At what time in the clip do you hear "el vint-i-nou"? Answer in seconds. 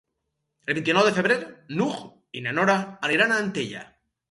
0.71-1.03